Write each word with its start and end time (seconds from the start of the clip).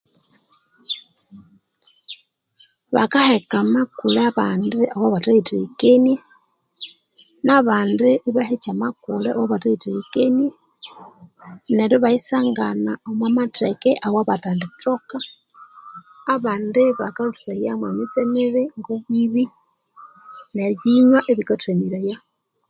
Bakaheka 2.95 3.55
amakule 3.63 4.19
abandiaghobathayitheghekenie 4.29 6.19
nabandi 7.45 8.09
bakahekaya 8.35 8.71
amakule 8.75 9.27
aghobathayitheghekenie 9.31 10.51
neryo 11.75 11.97
ibayisangana 11.99 12.91
omumatheke 13.09 13.91
aghobathendithoka 14.05 15.17
abandi 16.33 16.83
bakalhusayamo 16.99 17.85
emitse 17.91 18.21
mibi 18.31 18.63
obwibi 18.93 19.43
nerinywa 20.55 21.19
ebikathamiraya 21.31 22.17